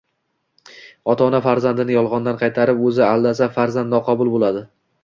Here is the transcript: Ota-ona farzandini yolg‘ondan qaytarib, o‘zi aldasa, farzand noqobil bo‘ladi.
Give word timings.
Ota-ona 1.13 1.41
farzandini 1.49 1.97
yolg‘ondan 1.99 2.41
qaytarib, 2.43 2.83
o‘zi 2.89 3.07
aldasa, 3.13 3.53
farzand 3.61 3.99
noqobil 3.99 4.35
bo‘ladi. 4.39 4.69